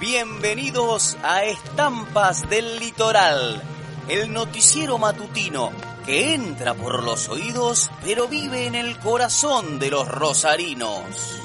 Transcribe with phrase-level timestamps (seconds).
[0.00, 3.62] Bienvenidos a Estampas del Litoral,
[4.08, 5.70] el noticiero matutino
[6.04, 11.40] que entra por los oídos pero vive en el corazón de los rosarinos.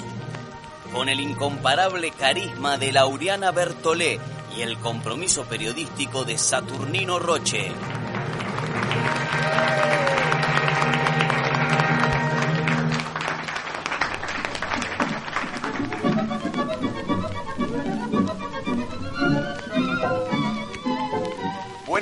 [0.92, 4.20] Con el incomparable carisma de Lauriana Bertolé
[4.58, 7.72] y el compromiso periodístico de Saturnino Roche.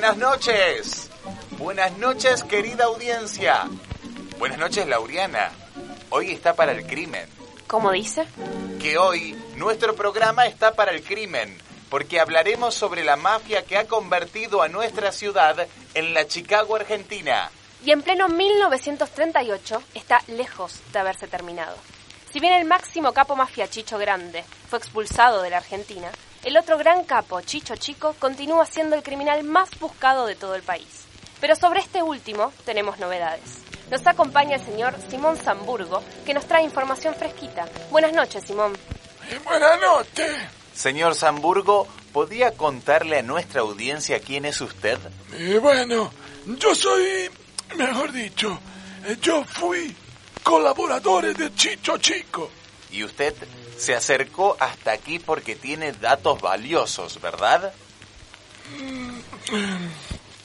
[0.08, 1.10] Buenas noches.
[1.58, 3.68] Buenas noches, querida audiencia.
[4.38, 5.50] Buenas noches, Lauriana.
[6.08, 7.28] Hoy está para el crimen.
[7.66, 8.26] ¿Cómo dice?
[8.80, 11.58] Que hoy nuestro programa está para el crimen,
[11.90, 17.50] porque hablaremos sobre la mafia que ha convertido a nuestra ciudad en la Chicago Argentina.
[17.84, 21.76] Y en pleno 1938 está lejos de haberse terminado.
[22.32, 26.10] Si bien el máximo capo mafia Chicho Grande fue expulsado de la Argentina,
[26.48, 30.62] el otro gran capo, Chicho Chico, continúa siendo el criminal más buscado de todo el
[30.62, 31.04] país.
[31.42, 33.58] Pero sobre este último tenemos novedades.
[33.90, 37.68] Nos acompaña el señor Simón Zamburgo, que nos trae información fresquita.
[37.90, 38.72] Buenas noches, Simón.
[39.44, 40.30] Buenas noches.
[40.72, 44.98] Señor Zamburgo, ¿podría contarle a nuestra audiencia quién es usted?
[45.34, 46.10] Eh, bueno,
[46.46, 47.28] yo soy,
[47.76, 48.58] mejor dicho,
[49.04, 49.94] eh, yo fui
[50.42, 52.50] colaborador de Chicho Chico.
[52.90, 53.34] Y usted
[53.78, 57.72] se acercó hasta aquí porque tiene datos valiosos, ¿verdad?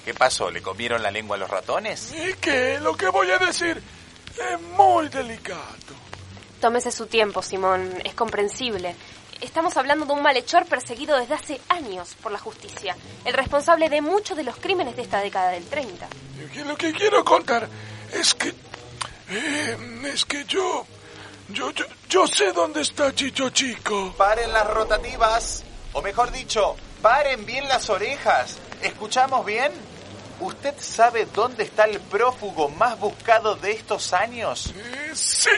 [0.05, 0.51] ¿Qué pasó?
[0.51, 2.13] ¿Le comieron la lengua a los ratones?
[2.13, 3.81] Y que lo que voy a decir
[4.37, 5.61] es muy delicado.
[6.61, 7.91] Tómese su tiempo, Simón.
[8.03, 8.95] Es comprensible.
[9.41, 12.95] Estamos hablando de un malhechor perseguido desde hace años por la justicia,
[13.25, 16.07] el responsable de muchos de los crímenes de esta década del 30.
[16.45, 17.67] Y que lo que quiero contar
[18.13, 18.53] es que...
[19.29, 19.77] eh,
[20.13, 20.85] es que yo,
[21.49, 21.85] yo, yo...
[22.13, 24.13] Yo sé dónde está Chicho Chico.
[24.15, 25.63] Paren las rotativas,
[25.93, 28.59] o mejor dicho, paren bien las orejas.
[28.83, 29.71] ¿Escuchamos bien?
[30.39, 34.75] ¿Usted sabe dónde está el prófugo más buscado de estos años?
[34.77, 35.49] Eh, sí.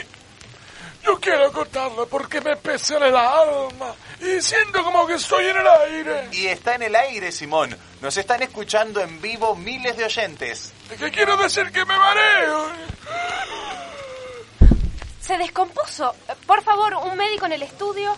[1.04, 5.58] Yo quiero contarlo porque me pesa en el alma y siento como que estoy en
[5.58, 6.28] el aire.
[6.32, 7.76] Y está en el aire, Simón.
[8.00, 10.72] Nos están escuchando en vivo miles de oyentes.
[10.90, 12.70] Es que quiero decir que me mareo.
[15.26, 16.14] Se descompuso.
[16.46, 18.14] Por favor, un médico en el estudio.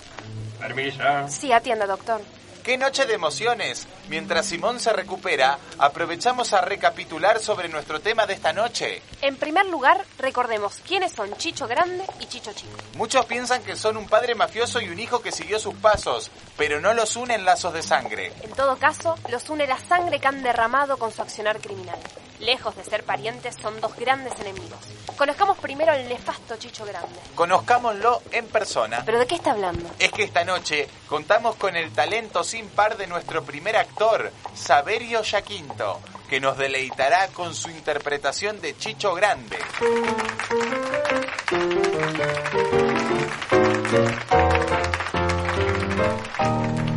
[0.60, 1.02] Permiso.
[1.28, 2.20] Sí, atienda, doctor.
[2.62, 3.86] ¡Qué noche de emociones!
[4.10, 9.00] Mientras Simón se recupera, aprovechamos a recapitular sobre nuestro tema de esta noche.
[9.22, 12.76] En primer lugar, recordemos quiénes son Chicho Grande y Chicho Chico.
[12.98, 16.78] Muchos piensan que son un padre mafioso y un hijo que siguió sus pasos, pero
[16.78, 18.34] no los unen lazos de sangre.
[18.42, 21.98] En todo caso, los une la sangre que han derramado con su accionar criminal.
[22.40, 24.78] Lejos de ser parientes, son dos grandes enemigos.
[25.16, 27.18] Conozcamos primero al nefasto Chicho Grande.
[27.34, 29.02] Conozcámoslo en persona.
[29.04, 29.90] ¿Pero de qué está hablando?
[29.98, 35.22] Es que esta noche contamos con el talento sin par de nuestro primer actor, Saverio
[35.22, 39.58] Yaquinto, que nos deleitará con su interpretación de Chicho Grande.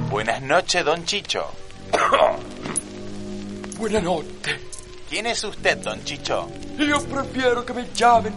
[0.10, 1.50] Buenas noches, don Chicho.
[3.80, 4.71] Buenas noches.
[5.12, 6.50] ¿Quién es usted, don Chicho?
[6.78, 8.34] Io prefiero che mi llamen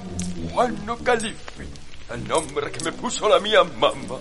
[0.51, 1.71] Juanno Califfi,
[2.13, 4.19] il nome che mi puso la mia mamma.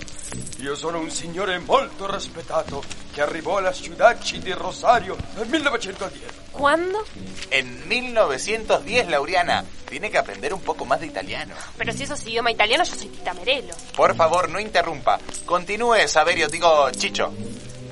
[0.60, 6.52] Io sono un signore molto rispettato che arrivò alla ciudadci di Rosario nel 1910.
[6.52, 7.04] ¿Cuándo?
[7.50, 9.66] En 1910, Lauriana.
[9.90, 11.56] Tiene que aprender un poco más de italiano.
[11.76, 13.74] Pero si eso es idioma italiano, yo soy Tita Merelo.
[13.96, 15.18] Por favor, no interrumpa.
[15.46, 17.34] Continúe, Saverio, digo Chicho.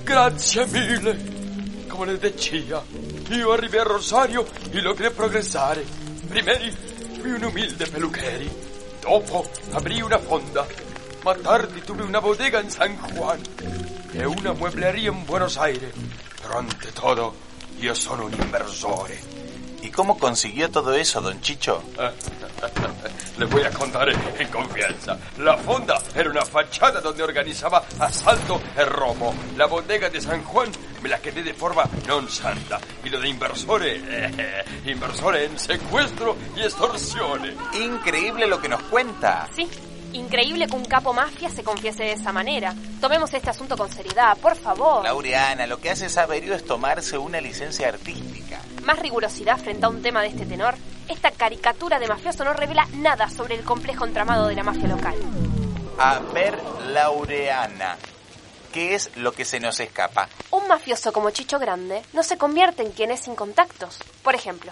[0.06, 1.42] Grazie mille.
[1.90, 2.82] Come le decía,
[3.36, 5.86] io arrivé a Rosario e logré progressare.
[6.28, 6.72] Primeri
[7.20, 8.50] fui un umilde peluqueri.
[9.00, 10.66] Dopo aprì una fonda.
[11.24, 13.42] Ma tardi tuve una bodega en San Juan
[14.12, 15.94] e una mueblería en Buenos Aires.
[16.42, 17.36] Pero ante todo,
[17.80, 19.20] io sono un inversore.
[19.82, 21.82] ¿Y cómo consiguió todo eso, don Chicho?
[23.38, 25.18] Le voy a contar en confianza.
[25.38, 29.34] La fonda era una fachada donde organizaba asalto e robo.
[29.58, 32.80] La bodega de San Juan me la quedé de forma non santa.
[33.04, 37.56] Y lo de inversore, eh, inversore en secuestro y extorsione.
[37.74, 39.48] Increíble lo que nos cuenta.
[39.56, 39.68] Sí,
[40.14, 42.74] increíble que un capo mafia se confiese de esa manera.
[43.00, 45.04] Tomemos este asunto con seriedad, por favor.
[45.04, 48.60] Laureana, lo que hace Saverio es tomarse una licencia artística.
[48.84, 50.76] Más rigurosidad frente a un tema de este tenor.
[51.08, 55.16] Esta caricatura de mafioso no revela nada sobre el complejo entramado de la mafia local.
[55.98, 56.58] A ver,
[56.94, 57.98] Laureana,
[58.72, 60.30] ¿qué es lo que se nos escapa?
[60.52, 64.00] Un mafioso como Chicho Grande no se convierte en quien es sin contactos.
[64.24, 64.72] Por ejemplo,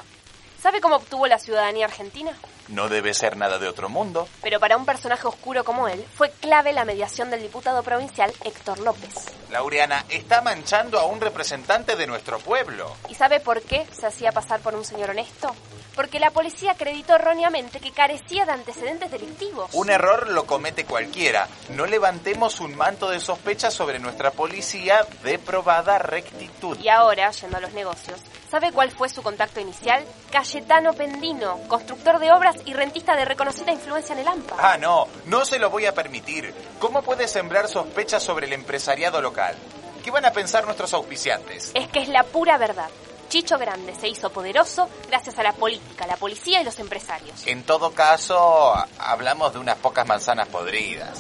[0.62, 2.34] ¿Sabe cómo obtuvo la ciudadanía argentina?
[2.68, 4.28] No debe ser nada de otro mundo.
[4.42, 8.80] Pero para un personaje oscuro como él, fue clave la mediación del diputado provincial Héctor
[8.80, 9.28] López.
[9.52, 12.94] Laureana, está manchando a un representante de nuestro pueblo.
[13.08, 15.56] ¿Y sabe por qué se hacía pasar por un señor honesto?
[16.00, 19.70] Porque la policía acreditó erróneamente que carecía de antecedentes delictivos.
[19.74, 21.50] Un error lo comete cualquiera.
[21.72, 26.80] No levantemos un manto de sospecha sobre nuestra policía de probada rectitud.
[26.80, 28.18] Y ahora, yendo a los negocios,
[28.50, 30.06] ¿sabe cuál fue su contacto inicial?
[30.32, 34.56] Cayetano Pendino, constructor de obras y rentista de reconocida influencia en el AMPA.
[34.58, 36.54] Ah, no, no se lo voy a permitir.
[36.80, 39.54] ¿Cómo puede sembrar sospechas sobre el empresariado local?
[40.02, 41.72] ¿Qué van a pensar nuestros auspiciantes?
[41.74, 42.88] Es que es la pura verdad.
[43.30, 47.46] Chicho Grande se hizo poderoso gracias a la política, la policía y los empresarios.
[47.46, 51.20] En todo caso, hablamos de unas pocas manzanas podridas.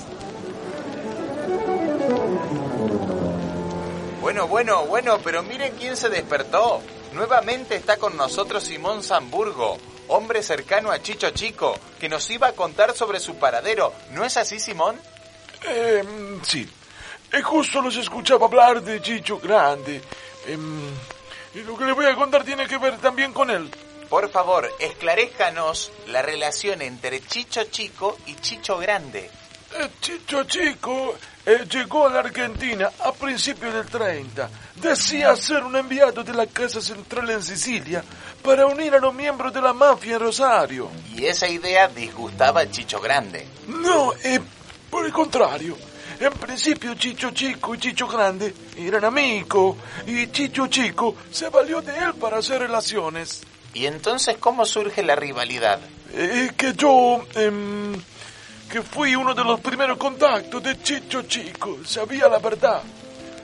[4.21, 6.81] Bueno, bueno, bueno, pero miren quién se despertó.
[7.13, 9.77] Nuevamente está con nosotros Simón Zamburgo,
[10.07, 13.93] hombre cercano a Chicho Chico, que nos iba a contar sobre su paradero.
[14.11, 14.99] ¿No es así, Simón?
[15.67, 16.03] Eh,
[16.43, 16.67] sí.
[17.31, 20.01] Eh, justo los escuchaba hablar de Chicho Grande.
[20.47, 20.91] Em,
[21.53, 23.69] y lo que le voy a contar tiene que ver también con él.
[24.09, 29.29] Por favor, esclarezcanos la relación entre Chicho Chico y Chicho Grande.
[29.77, 31.15] Eh, Chicho Chico
[31.45, 34.49] eh, llegó a la Argentina a principios del 30.
[34.75, 38.03] Decía ser un enviado de la Casa Central en Sicilia
[38.41, 40.89] para unir a los miembros de la mafia en Rosario.
[41.15, 43.47] Y esa idea disgustaba a Chicho Grande.
[43.67, 44.39] No, eh,
[44.89, 45.77] por el contrario.
[46.19, 51.97] En principio Chicho Chico y Chicho Grande eran amigos y Chicho Chico se valió de
[51.97, 53.41] él para hacer relaciones.
[53.73, 55.79] ¿Y entonces cómo surge la rivalidad?
[56.13, 57.93] Eh, que yo, em,
[58.69, 62.83] que fui uno de los primeros contactos de Chicho Chico, sabía la verdad.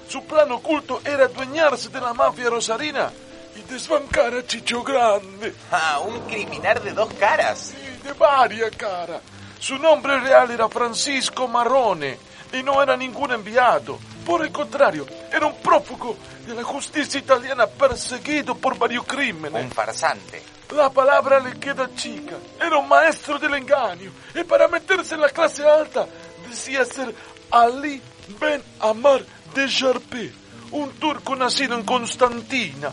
[0.10, 3.10] Su plan oculto era adueñarse de la mafia rosarina
[3.56, 5.54] y desbancar a Chicho Grande.
[5.72, 7.74] Ah, un criminal de dos caras.
[7.74, 9.22] Sí, de varias caras.
[9.62, 14.00] Su nombre real era Francisco Marrone y no era ningún enviado.
[14.26, 19.64] Por el contrario, era un prófugo de la justicia italiana perseguido por varios crímenes.
[19.64, 20.42] Un farsante.
[20.76, 22.36] La palabra le queda chica.
[22.60, 24.12] Era un maestro del engaño.
[24.34, 26.08] Y para meterse en la clase alta,
[26.50, 27.14] decía ser
[27.52, 28.02] Ali
[28.40, 30.34] Ben Amar de Jarpé,
[30.72, 32.92] un turco nacido en Constantina.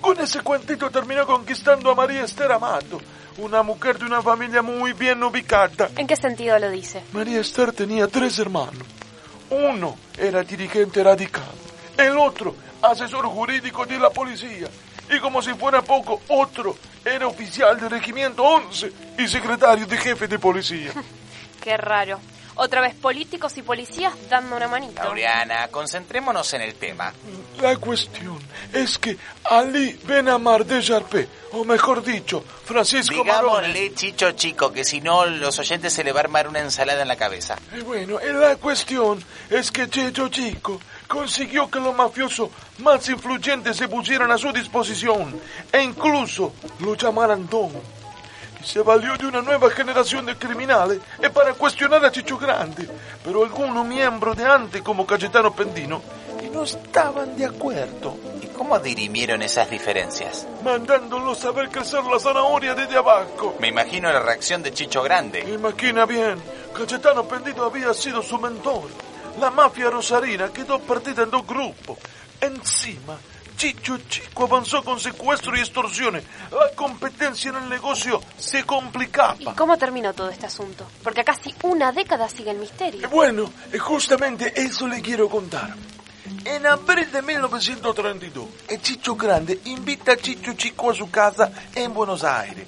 [0.00, 3.00] Con ese cuentito terminó conquistando a María Esther Amato,
[3.40, 5.88] una mujer de una familia muy bien ubicada.
[5.96, 7.02] ¿En qué sentido lo dice?
[7.12, 8.86] María Esther tenía tres hermanos.
[9.50, 11.50] Uno era dirigente radical,
[11.96, 14.68] el otro asesor jurídico de la policía
[15.10, 20.28] y como si fuera poco, otro era oficial del regimiento 11 y secretario de jefe
[20.28, 20.92] de policía.
[21.60, 22.20] Qué raro.
[22.62, 25.04] Otra vez políticos y policías dando una manita.
[25.04, 27.10] Laureana, concentrémonos en el tema.
[27.58, 28.38] La cuestión
[28.70, 33.68] es que Ali Benamar de Jarpé, o mejor dicho, Francisco Marone...
[33.68, 37.00] Digámosle Chicho Chico, que si no los oyentes se le va a armar una ensalada
[37.00, 37.56] en la cabeza.
[37.72, 40.78] Eh, bueno, la cuestión es que Chicho Chico
[41.08, 45.40] consiguió que los mafiosos más influyentes se pusieran a su disposición
[45.72, 47.99] e incluso lo llamaran Don.
[48.64, 52.88] Se valió de una nueva generación de criminales eh, para cuestionar a Chicho Grande,
[53.24, 56.02] pero algunos miembros de antes como Cayetano Pendino
[56.42, 60.46] y no estaban de acuerdo, ¿Y cómo dirimieron esas diferencias?
[60.64, 63.56] mandándolos a ver crecer la zanahoria desde abajo.
[63.58, 65.40] Me imagino la reacción de Chicho Grande.
[65.40, 66.36] Imagina bien,
[66.74, 68.84] Cayetano Pendito había sido su mentor.
[69.40, 71.98] La mafia rosarina quedó partida en dos grupos.
[72.40, 73.16] Encima,
[73.60, 76.24] Chicho Chico avanzó con secuestro y extorsiones.
[76.50, 79.54] La competencia en el negocio se ¿Y complicaba.
[79.54, 80.86] cómo terminó todo este asunto?
[81.04, 83.04] Porque a casi una década sigue el misterio.
[83.04, 85.74] Eh, Bueno, eh, justamente eso le quiero contar.
[86.46, 91.92] En abril de 1932, el Chicho Grande invita a Chicho Chico a su casa en
[91.92, 92.66] Buenos Aires.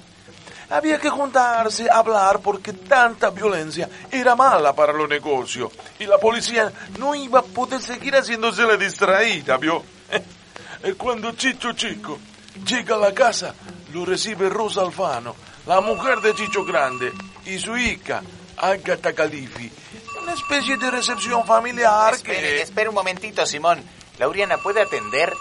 [0.69, 5.71] Había que juntarse, hablar, porque tanta violencia era mala para los negocios.
[5.97, 9.81] Y la policía no iba a poder seguir haciéndose la distraída, ¿vio?
[10.83, 12.19] Y cuando Chicho Chico
[12.65, 13.55] llega a la casa,
[13.93, 15.35] lo recibe Rosa Alfano,
[15.65, 17.11] la mujer de Chicho Grande,
[17.45, 18.21] y su hija,
[18.57, 19.71] Agatha Califi.
[20.21, 22.61] Una especie de recepción familiar Espere, que...
[22.61, 23.83] espere un momentito, Simón.
[24.19, 25.33] Lauriana, ¿puede atender?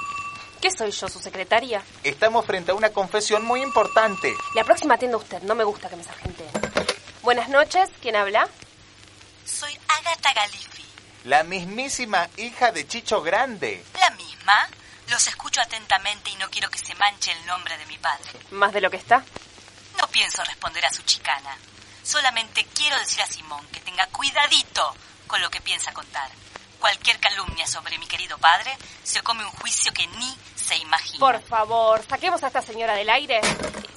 [0.61, 1.83] ¿Qué soy yo, su secretaria?
[2.05, 4.33] Estamos frente a una confesión muy importante.
[4.55, 6.51] La próxima atienda usted, no me gusta que me sargenteen.
[7.23, 8.49] Buenas noches, ¿quién habla?
[9.45, 10.85] Soy Agatha Galifi.
[11.25, 13.85] La mismísima hija de Chicho Grande.
[14.01, 14.69] La misma.
[15.13, 18.31] Los escucho atentamente y no quiero que se manche el nombre de mi padre.
[18.51, 19.23] Más de lo que está.
[20.01, 21.55] No pienso responder a su chicana.
[22.03, 26.31] Solamente quiero decir a Simón que tenga cuidadito con lo que piensa contar.
[26.81, 31.19] Cualquier calumnia sobre mi querido padre se come un juicio que ni se imagina.
[31.19, 33.43] Por favor, saquemos a esta señora del aire.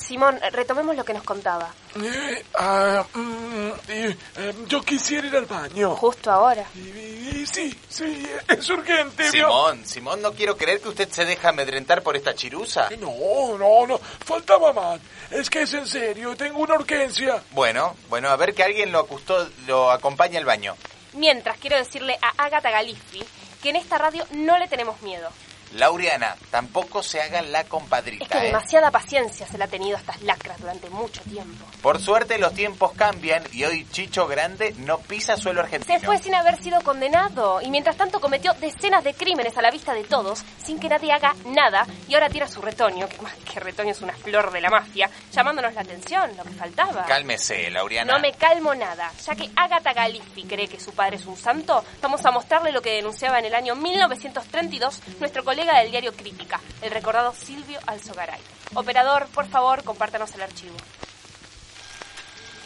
[0.05, 1.73] Simón, retomemos lo que nos contaba.
[1.95, 5.95] Eh, ah, mm, eh, eh, yo quisiera ir al baño.
[5.95, 6.65] Justo ahora.
[6.73, 9.29] Sí, sí, es urgente.
[9.31, 12.89] Simón, Simón, no quiero creer que usted se deja amedrentar por esta chirusa.
[12.99, 14.99] No, no, no, faltaba más.
[15.31, 17.41] Es que es en serio, tengo una urgencia.
[17.51, 20.75] Bueno, bueno, a ver que alguien lo, acustó, lo acompañe al baño.
[21.13, 23.23] Mientras quiero decirle a Agatha Galifi
[23.63, 25.29] que en esta radio no le tenemos miedo.
[25.73, 28.47] Lauriana, tampoco se haga la Es compadrita, que ¿eh?
[28.47, 31.65] demasiada paciencia se le ha tenido a estas lacras durante mucho tiempo.
[31.81, 35.99] Por suerte los tiempos cambian y hoy Chicho Grande no pisa suelo argentino.
[35.99, 39.71] Se fue sin haber sido condenado y mientras tanto cometió decenas de crímenes a la
[39.71, 43.33] vista de todos sin que nadie haga nada y ahora tira su retoño, que más
[43.33, 47.05] que retoño es una flor de la mafia, llamándonos la atención, lo que faltaba.
[47.05, 48.13] Cálmese, Lauriana.
[48.13, 51.83] No me calmo nada, ya que Agatha Galifi cree que su padre es un santo,
[52.01, 56.59] vamos a mostrarle lo que denunciaba en el año 1932 nuestro colega del diario Crítica,
[56.81, 58.41] el recordado Silvio Alzogaray.
[58.73, 60.75] Operador, por favor, compártanos el archivo.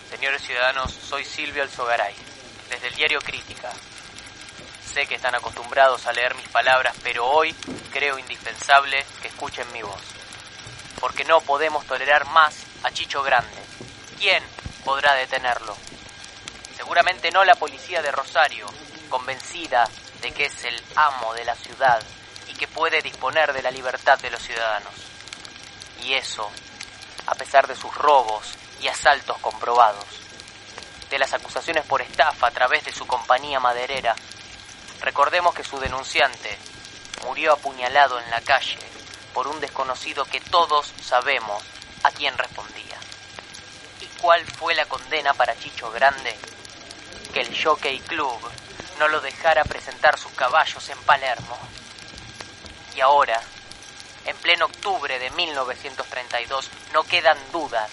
[0.10, 2.16] Señores ciudadanos, soy Silvio Alzogaray,
[2.68, 3.72] desde el diario Crítica.
[4.92, 7.54] Sé que están acostumbrados a leer mis palabras, pero hoy
[7.92, 10.02] creo indispensable que escuchen mi voz.
[11.00, 13.62] Porque no podemos tolerar más a Chicho Grande.
[14.18, 14.44] ¿Quién
[14.84, 15.78] podrá detenerlo?
[16.76, 18.66] Seguramente no la policía de Rosario,
[19.10, 19.88] convencida
[20.22, 22.02] de que es el amo de la ciudad
[22.60, 24.94] que puede disponer de la libertad de los ciudadanos.
[26.04, 26.52] Y eso,
[27.26, 30.06] a pesar de sus robos y asaltos comprobados,
[31.10, 34.16] de las acusaciones por estafa a través de su compañía maderera.
[35.02, 36.58] Recordemos que su denunciante
[37.26, 38.78] murió apuñalado en la calle
[39.34, 41.64] por un desconocido que todos sabemos
[42.04, 42.98] a quién respondía.
[44.02, 46.38] ¿Y cuál fue la condena para Chicho Grande?
[47.34, 48.38] Que el Jockey Club
[49.00, 51.58] no lo dejara presentar sus caballos en Palermo.
[52.96, 53.42] Y ahora,
[54.26, 57.90] en pleno octubre de 1932, no quedan dudas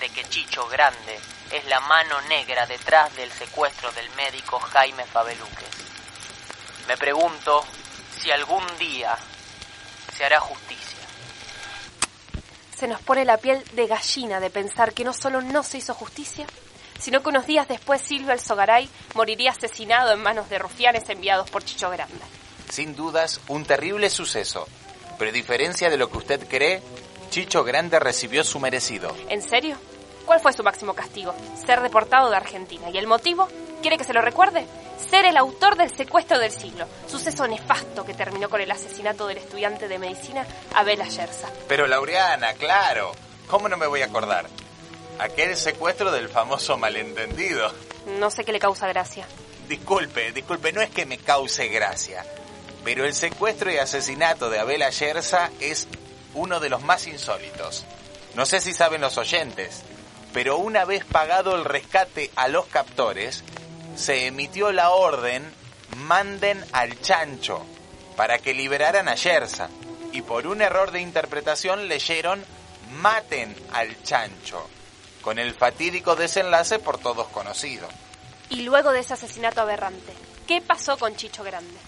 [0.00, 1.18] de que Chicho Grande
[1.50, 5.68] es la mano negra detrás del secuestro del médico Jaime Fabeluques.
[6.86, 7.64] Me pregunto
[8.16, 9.16] si algún día
[10.16, 10.98] se hará justicia.
[12.74, 15.94] Se nos pone la piel de gallina de pensar que no solo no se hizo
[15.94, 16.46] justicia,
[16.98, 21.64] sino que unos días después Silvio Alzogaray moriría asesinado en manos de rufianes enviados por
[21.64, 22.37] Chicho Grande.
[22.70, 24.66] Sin dudas, un terrible suceso.
[25.18, 26.82] Pero a diferencia de lo que usted cree,
[27.30, 29.14] Chicho Grande recibió su merecido.
[29.28, 29.76] ¿En serio?
[30.24, 31.34] ¿Cuál fue su máximo castigo?
[31.66, 32.90] Ser deportado de Argentina.
[32.90, 33.48] ¿Y el motivo?
[33.80, 34.66] ¿Quiere que se lo recuerde?
[35.10, 39.38] Ser el autor del secuestro del siglo, suceso nefasto que terminó con el asesinato del
[39.38, 41.48] estudiante de medicina Abel Ayerza.
[41.68, 43.12] Pero Laureana, claro.
[43.46, 44.46] ¿Cómo no me voy a acordar?
[45.18, 47.72] Aquel secuestro del famoso malentendido.
[48.18, 49.26] No sé qué le causa gracia.
[49.68, 52.24] Disculpe, disculpe, no es que me cause gracia.
[52.84, 55.88] Pero el secuestro y asesinato de Abel Ayerza es
[56.34, 57.84] uno de los más insólitos.
[58.34, 59.82] No sé si saben los oyentes,
[60.32, 63.42] pero una vez pagado el rescate a los captores,
[63.96, 65.44] se emitió la orden
[65.96, 67.64] manden al chancho
[68.16, 69.68] para que liberaran a Yersa.
[70.12, 72.44] Y por un error de interpretación leyeron
[73.00, 74.66] maten al chancho,
[75.20, 77.88] con el fatídico desenlace por todos conocido.
[78.48, 80.12] Y luego de ese asesinato aberrante,
[80.46, 81.78] ¿qué pasó con Chicho Grande?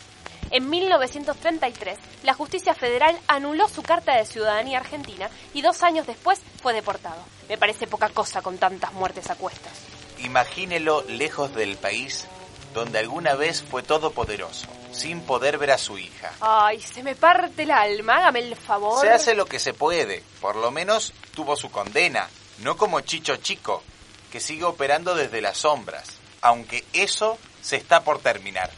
[0.50, 6.40] En 1933, la justicia federal anuló su carta de ciudadanía argentina y dos años después
[6.60, 7.22] fue deportado.
[7.48, 9.72] Me parece poca cosa con tantas muertes a cuestas.
[10.18, 12.26] Imagínelo lejos del país
[12.74, 16.32] donde alguna vez fue todopoderoso, sin poder ver a su hija.
[16.40, 19.00] Ay, se me parte el alma, hágame el favor.
[19.00, 22.28] Se hace lo que se puede, por lo menos tuvo su condena,
[22.58, 23.82] no como Chicho Chico,
[24.30, 28.70] que sigue operando desde las sombras, aunque eso se está por terminar.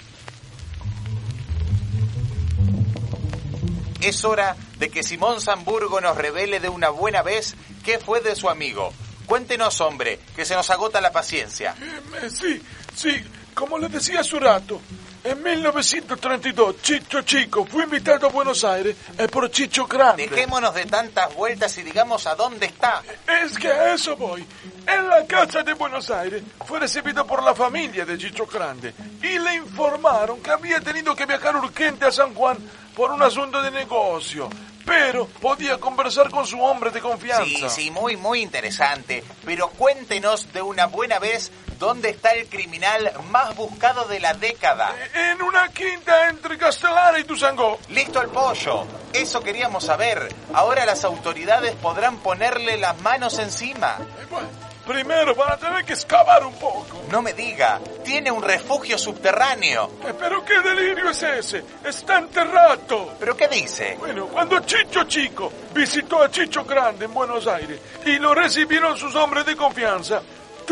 [4.02, 7.54] Es hora de que Simón Zamburgo nos revele de una buena vez
[7.84, 8.92] qué fue de su amigo.
[9.26, 11.74] Cuéntenos, hombre, que se nos agota la paciencia.
[11.80, 12.60] Eh, sí,
[12.96, 13.22] sí,
[13.54, 14.80] como le decía hace rato,
[15.24, 20.26] en 1932 Chicho Chico fue invitado a Buenos Aires eh, por Chicho Grande.
[20.28, 23.02] Dejémonos de tantas vueltas y digamos a dónde está.
[23.42, 24.44] Es que a eso voy.
[24.86, 29.38] En la casa de Buenos Aires fue recibido por la familia de Chicho Grande y
[29.38, 32.58] le informaron que había tenido que viajar urgente a San Juan
[32.94, 34.50] por un asunto de negocio,
[34.84, 37.44] pero podía conversar con su hombre de confianza.
[37.44, 39.22] Sí, sí, muy, muy interesante.
[39.44, 44.94] Pero cuéntenos de una buena vez dónde está el criminal más buscado de la década.
[45.14, 47.78] En una quinta entre Castellana y Tuzangó.
[47.88, 48.86] Listo el pollo.
[49.12, 50.32] Eso queríamos saber.
[50.54, 53.98] Ahora las autoridades podrán ponerle las manos encima.
[54.00, 54.48] Eh, Bueno,
[54.86, 57.02] Primero van a tener que excavar un poco.
[57.10, 59.90] No me diga, tiene un refugio subterráneo.
[60.04, 61.64] Eh, pero qué delirio es ese.
[61.84, 63.14] Está enterrado.
[63.18, 63.96] ¿Pero qué dice?
[63.98, 69.14] Bueno, cuando Chicho Chico visitó a Chicho Grande en Buenos Aires y lo recibieron sus
[69.14, 70.22] hombres de confianza,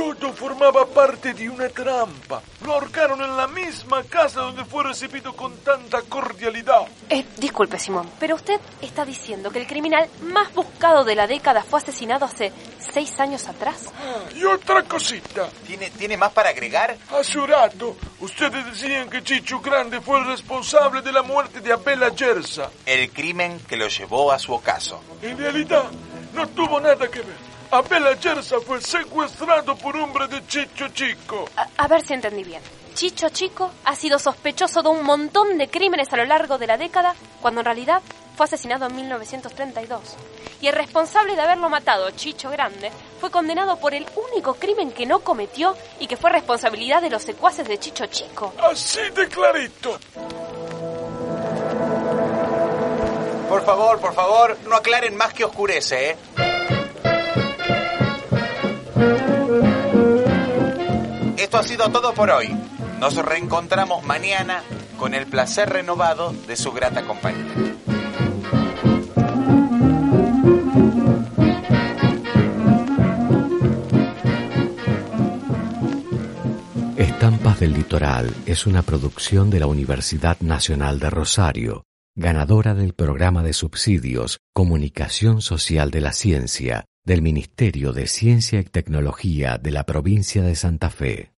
[0.00, 2.40] todo formaba parte de una trampa.
[2.64, 6.88] Lo ahorcaron en la misma casa donde fue recibido con tanta cordialidad.
[7.10, 11.62] Eh, disculpe, Simón, pero usted está diciendo que el criminal más buscado de la década
[11.62, 13.92] fue asesinado hace seis años atrás.
[13.94, 15.48] Ah, y otra cosita.
[15.66, 16.96] ¿Tiene, ¿Tiene más para agregar?
[17.10, 21.74] Hace un rato, ustedes decían que Chicho Grande fue el responsable de la muerte de
[21.74, 22.70] Abela Yersa.
[22.86, 25.02] El crimen que lo llevó a su ocaso.
[25.20, 25.84] En realidad,
[26.32, 27.49] no tuvo nada que ver.
[27.72, 31.48] Abela Yersa fue secuestrado por hombre de Chicho Chico.
[31.56, 32.60] A, a, ver si entendí bien.
[32.94, 36.76] Chicho Chico ha sido sospechoso de un montón de crímenes a lo largo de la
[36.76, 38.02] década, cuando en realidad
[38.36, 40.00] fue asesinado en 1932.
[40.60, 45.06] Y el responsable de haberlo matado, Chicho Grande, fue condenado por el único crimen que
[45.06, 48.52] no cometió y que fue responsabilidad de los secuaces de Chicho Chico.
[48.60, 49.96] Así de clarito.
[53.48, 56.16] Por favor, por favor, no aclaren más que oscurece, ¿eh?
[61.36, 62.48] Esto ha sido todo por hoy.
[63.00, 64.62] Nos reencontramos mañana
[64.98, 67.74] con el placer renovado de su grata compañía.
[76.96, 83.42] Estampas del Litoral es una producción de la Universidad Nacional de Rosario, ganadora del programa
[83.42, 89.84] de subsidios Comunicación Social de la Ciencia del Ministerio de Ciencia y Tecnología de la
[89.84, 91.29] provincia de Santa Fe.